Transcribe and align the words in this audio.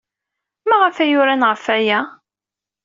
Maɣef 0.69 0.97
ay 1.03 1.13
uran 1.19 1.47
ɣef 1.49 1.63
waya? 1.71 1.99